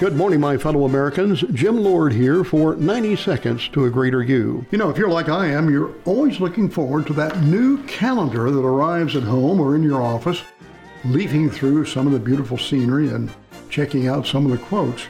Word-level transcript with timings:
Good 0.00 0.16
morning, 0.16 0.40
my 0.40 0.58
fellow 0.58 0.86
Americans. 0.86 1.42
Jim 1.52 1.76
Lord 1.76 2.12
here 2.12 2.42
for 2.42 2.74
90 2.74 3.14
Seconds 3.14 3.68
to 3.68 3.84
a 3.84 3.90
Greater 3.90 4.24
You. 4.24 4.66
You 4.72 4.76
know, 4.76 4.90
if 4.90 4.98
you're 4.98 5.08
like 5.08 5.28
I 5.28 5.46
am, 5.46 5.70
you're 5.70 5.94
always 6.04 6.40
looking 6.40 6.68
forward 6.68 7.06
to 7.06 7.12
that 7.12 7.42
new 7.44 7.80
calendar 7.84 8.50
that 8.50 8.60
arrives 8.60 9.14
at 9.14 9.22
home 9.22 9.60
or 9.60 9.76
in 9.76 9.84
your 9.84 10.02
office, 10.02 10.42
leafing 11.04 11.48
through 11.48 11.84
some 11.84 12.08
of 12.08 12.12
the 12.12 12.18
beautiful 12.18 12.58
scenery 12.58 13.10
and 13.10 13.30
checking 13.70 14.08
out 14.08 14.26
some 14.26 14.44
of 14.44 14.50
the 14.50 14.66
quotes. 14.66 15.06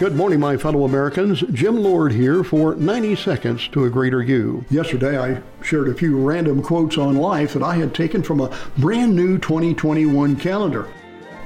Good 0.00 0.16
morning, 0.16 0.40
my 0.40 0.56
fellow 0.56 0.84
Americans. 0.84 1.42
Jim 1.52 1.76
Lord 1.76 2.12
here 2.12 2.42
for 2.42 2.74
90 2.74 3.16
Seconds 3.16 3.68
to 3.68 3.84
a 3.84 3.90
Greater 3.90 4.22
You. 4.22 4.64
Yesterday, 4.70 5.18
I 5.18 5.42
shared 5.62 5.90
a 5.90 5.94
few 5.94 6.18
random 6.18 6.62
quotes 6.62 6.96
on 6.96 7.16
life 7.16 7.52
that 7.52 7.62
I 7.62 7.74
had 7.74 7.94
taken 7.94 8.22
from 8.22 8.40
a 8.40 8.56
brand 8.78 9.14
new 9.14 9.36
2021 9.36 10.36
calendar. 10.36 10.88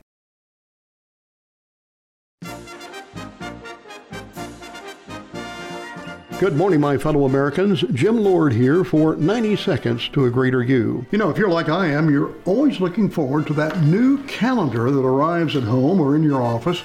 Good 6.39 6.55
morning, 6.55 6.79
my 6.79 6.99
fellow 6.99 7.25
Americans. 7.25 7.81
Jim 7.93 8.17
Lord 8.17 8.53
here 8.53 8.83
for 8.83 9.15
90 9.15 9.55
Seconds 9.55 10.07
to 10.09 10.25
a 10.25 10.29
Greater 10.29 10.61
You. 10.61 11.03
You 11.09 11.17
know, 11.17 11.31
if 11.31 11.37
you're 11.39 11.49
like 11.49 11.67
I 11.67 11.87
am, 11.87 12.11
you're 12.11 12.35
always 12.45 12.79
looking 12.79 13.09
forward 13.09 13.47
to 13.47 13.55
that 13.55 13.81
new 13.81 14.23
calendar 14.25 14.91
that 14.91 14.99
arrives 14.99 15.55
at 15.55 15.63
home 15.63 15.99
or 15.99 16.15
in 16.15 16.21
your 16.21 16.43
office, 16.43 16.83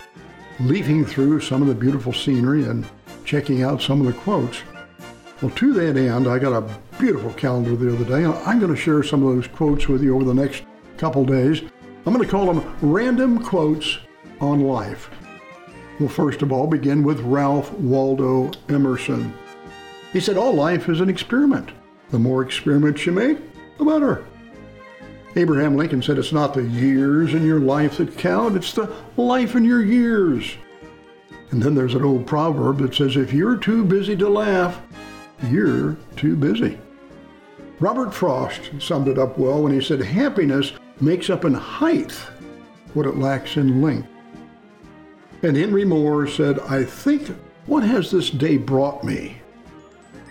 leafing 0.59 1.05
through 1.05 1.41
some 1.41 1.61
of 1.61 1.69
the 1.69 1.75
beautiful 1.75 2.15
scenery 2.15 2.65
and 2.65 2.89
checking 3.27 3.63
out 3.63 3.83
some 3.83 4.01
of 4.01 4.07
the 4.07 4.19
quotes. 4.23 4.63
Well, 5.43 5.51
to 5.51 5.75
that 5.75 5.99
end, 5.99 6.29
I 6.29 6.39
got 6.39 6.55
a 6.55 6.79
beautiful 6.99 7.35
calendar 7.35 7.77
the 7.77 7.95
other 7.95 8.07
day, 8.07 8.25
and 8.25 8.33
I'm 8.33 8.59
going 8.59 8.75
to 8.75 8.81
share 8.81 9.03
some 9.03 9.23
of 9.23 9.37
those 9.37 9.49
quotes 9.49 9.87
with 9.87 10.03
you 10.03 10.15
over 10.15 10.25
the 10.25 10.33
next 10.33 10.63
couple 10.97 11.27
days. 11.27 11.61
I'm 12.07 12.15
going 12.15 12.25
to 12.25 12.31
call 12.31 12.47
them 12.47 12.75
random 12.81 13.45
quotes 13.45 13.99
on 14.41 14.63
life. 14.63 15.11
We'll 15.99 16.09
first 16.09 16.43
of 16.43 16.53
all 16.53 16.67
begin 16.67 17.03
with 17.03 17.21
Ralph 17.21 17.73
Waldo 17.75 18.51
Emerson. 18.69 19.35
He 20.13 20.21
said, 20.21 20.37
All 20.37 20.55
life 20.55 20.89
is 20.89 21.01
an 21.01 21.09
experiment. 21.09 21.71
The 22.11 22.19
more 22.19 22.43
experiments 22.43 23.07
you 23.07 23.13
make, 23.13 23.39
the 23.79 23.85
better. 23.85 24.25
Abraham 25.35 25.77
Lincoln 25.77 26.03
said, 26.03 26.19
It's 26.19 26.33
not 26.33 26.55
the 26.55 26.65
years 26.65 27.33
in 27.33 27.47
your 27.47 27.61
life 27.61 27.97
that 27.99 28.19
count, 28.19 28.57
it's 28.57 28.73
the 28.73 28.95
life 29.17 29.55
in 29.55 29.65
your 29.65 29.83
years. 29.83 30.57
And 31.51 31.63
then 31.63 31.75
there's 31.75 31.95
an 31.95 32.05
old 32.05 32.27
proverb 32.27 32.79
that 32.79 32.95
says, 32.95 33.17
If 33.17 33.33
you're 33.33 33.57
too 33.57 33.85
busy 33.85 34.17
to 34.17 34.29
laugh, 34.29 34.81
you're 35.49 35.97
too 36.17 36.37
busy. 36.37 36.79
Robert 37.81 38.15
Frost 38.15 38.71
summed 38.79 39.09
it 39.09 39.19
up 39.19 39.39
well 39.39 39.63
when 39.63 39.73
he 39.73 39.81
said, 39.81 40.01
Happiness 40.01 40.73
makes 41.01 41.31
up 41.31 41.45
in 41.45 41.55
height 41.55 42.13
what 42.95 43.07
it 43.07 43.17
lacks 43.17 43.57
in 43.57 43.83
length. 43.83 44.09
And 45.43 45.57
Henry 45.57 45.85
Moore 45.85 46.27
said, 46.27 46.61
I 46.61 46.85
think, 46.85 47.29
what 47.67 47.83
has 47.83 48.11
this 48.11 48.31
day 48.31 48.57
brought 48.57 49.05
me? 49.05 49.43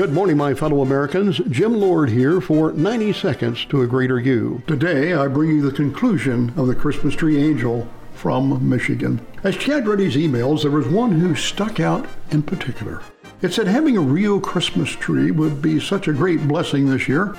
Good 0.00 0.14
morning, 0.14 0.38
my 0.38 0.54
fellow 0.54 0.80
Americans. 0.80 1.42
Jim 1.50 1.74
Lord 1.74 2.08
here 2.08 2.40
for 2.40 2.72
90 2.72 3.12
Seconds 3.12 3.66
to 3.66 3.82
a 3.82 3.86
Greater 3.86 4.18
You. 4.18 4.62
Today, 4.66 5.12
I 5.12 5.28
bring 5.28 5.50
you 5.50 5.60
the 5.60 5.76
conclusion 5.76 6.54
of 6.56 6.68
the 6.68 6.74
Christmas 6.74 7.14
Tree 7.14 7.36
Angel 7.36 7.86
from 8.14 8.66
Michigan. 8.66 9.20
As 9.44 9.58
Chad 9.58 9.86
read 9.86 9.98
his 9.98 10.16
emails, 10.16 10.62
there 10.62 10.70
was 10.70 10.88
one 10.88 11.20
who 11.20 11.34
stuck 11.34 11.80
out 11.80 12.06
in 12.30 12.42
particular. 12.42 13.02
It 13.42 13.52
said 13.52 13.66
having 13.66 13.98
a 13.98 14.00
real 14.00 14.40
Christmas 14.40 14.88
tree 14.88 15.32
would 15.32 15.60
be 15.60 15.78
such 15.78 16.08
a 16.08 16.14
great 16.14 16.48
blessing 16.48 16.88
this 16.88 17.06
year 17.06 17.36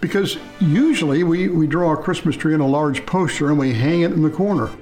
because 0.00 0.38
usually 0.58 1.22
we, 1.22 1.50
we 1.50 1.68
draw 1.68 1.92
a 1.92 2.02
Christmas 2.02 2.34
tree 2.34 2.52
in 2.52 2.60
a 2.60 2.66
large 2.66 3.06
poster 3.06 3.50
and 3.50 3.60
we 3.60 3.74
hang 3.74 4.00
it 4.00 4.10
in 4.10 4.24
the 4.24 4.28
corner. 4.28 4.72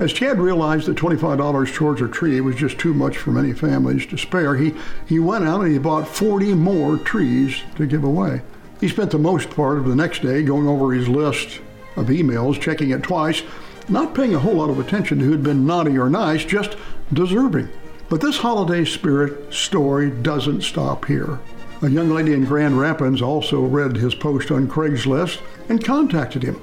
As 0.00 0.14
Chad 0.14 0.40
realized 0.40 0.86
that 0.86 0.96
$25 0.96 1.74
towards 1.74 2.00
a 2.00 2.08
tree 2.08 2.40
was 2.40 2.56
just 2.56 2.78
too 2.78 2.94
much 2.94 3.18
for 3.18 3.32
many 3.32 3.52
families 3.52 4.06
to 4.06 4.16
spare, 4.16 4.56
he, 4.56 4.74
he 5.06 5.18
went 5.18 5.44
out 5.44 5.60
and 5.60 5.70
he 5.70 5.78
bought 5.78 6.08
40 6.08 6.54
more 6.54 6.96
trees 6.96 7.62
to 7.76 7.86
give 7.86 8.02
away. 8.02 8.40
He 8.80 8.88
spent 8.88 9.10
the 9.10 9.18
most 9.18 9.50
part 9.50 9.76
of 9.76 9.84
the 9.84 9.94
next 9.94 10.22
day 10.22 10.42
going 10.42 10.66
over 10.66 10.94
his 10.94 11.06
list 11.06 11.60
of 11.96 12.06
emails, 12.06 12.58
checking 12.58 12.92
it 12.92 13.02
twice, 13.02 13.42
not 13.90 14.14
paying 14.14 14.34
a 14.34 14.38
whole 14.38 14.54
lot 14.54 14.70
of 14.70 14.78
attention 14.78 15.18
to 15.18 15.24
who'd 15.26 15.42
been 15.42 15.66
naughty 15.66 15.98
or 15.98 16.08
nice, 16.08 16.46
just 16.46 16.78
deserving. 17.12 17.68
But 18.08 18.22
this 18.22 18.38
holiday 18.38 18.86
spirit 18.86 19.52
story 19.52 20.10
doesn't 20.10 20.62
stop 20.62 21.04
here. 21.04 21.38
A 21.82 21.90
young 21.90 22.08
lady 22.08 22.32
in 22.32 22.46
Grand 22.46 22.80
Rapids 22.80 23.20
also 23.20 23.60
read 23.60 23.96
his 23.96 24.14
post 24.14 24.50
on 24.50 24.66
Craigslist 24.66 25.42
and 25.68 25.84
contacted 25.84 26.42
him. 26.42 26.62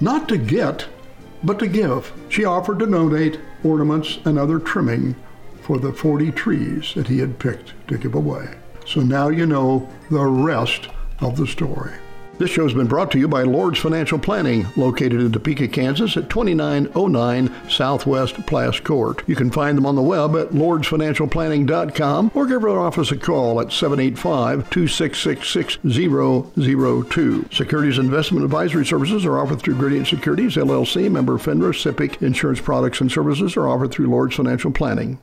Not 0.00 0.28
to 0.28 0.38
get, 0.38 0.88
but 1.44 1.58
to 1.58 1.66
give. 1.66 2.12
She 2.28 2.44
offered 2.44 2.78
to 2.80 2.86
donate 2.86 3.38
ornaments 3.62 4.18
and 4.24 4.38
other 4.38 4.58
trimming 4.58 5.14
for 5.60 5.78
the 5.78 5.92
40 5.92 6.32
trees 6.32 6.92
that 6.94 7.08
he 7.08 7.18
had 7.18 7.38
picked 7.38 7.74
to 7.88 7.98
give 7.98 8.14
away. 8.14 8.54
So 8.86 9.00
now 9.00 9.28
you 9.28 9.46
know 9.46 9.88
the 10.10 10.24
rest 10.24 10.88
of 11.20 11.36
the 11.36 11.46
story. 11.46 11.92
This 12.36 12.50
show 12.50 12.64
has 12.64 12.74
been 12.74 12.88
brought 12.88 13.12
to 13.12 13.18
you 13.18 13.28
by 13.28 13.44
Lord's 13.44 13.78
Financial 13.78 14.18
Planning, 14.18 14.66
located 14.76 15.20
in 15.20 15.30
Topeka, 15.30 15.68
Kansas 15.68 16.16
at 16.16 16.28
2909 16.28 17.70
Southwest 17.70 18.44
Plass 18.44 18.80
Court. 18.80 19.22
You 19.28 19.36
can 19.36 19.52
find 19.52 19.78
them 19.78 19.86
on 19.86 19.94
the 19.94 20.02
web 20.02 20.34
at 20.34 20.48
lordsfinancialplanning.com 20.48 22.32
or 22.34 22.46
give 22.46 22.64
our 22.64 22.80
office 22.80 23.12
a 23.12 23.16
call 23.16 23.60
at 23.60 23.72
785 23.72 24.68
266 24.68 25.48
6002. 25.48 27.48
Securities 27.52 27.98
investment 27.98 28.44
advisory 28.44 28.84
services 28.84 29.24
are 29.24 29.38
offered 29.38 29.62
through 29.62 29.76
Gradient 29.76 30.08
Securities, 30.08 30.56
LLC, 30.56 31.08
member 31.08 31.38
FINRA, 31.38 31.72
SIPC. 31.72 32.20
Insurance 32.20 32.60
products 32.60 33.00
and 33.00 33.12
services 33.12 33.56
are 33.56 33.68
offered 33.68 33.92
through 33.92 34.08
Lord's 34.08 34.34
Financial 34.34 34.72
Planning. 34.72 35.18